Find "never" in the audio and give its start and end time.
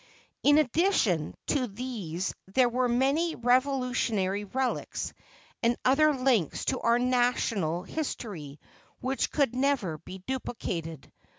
9.53-9.99